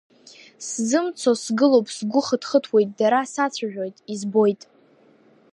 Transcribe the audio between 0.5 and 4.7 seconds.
Сзымцо сгылоуп, сгәы хыҭҳыҭуеит, дара сацәажәоит, избоит.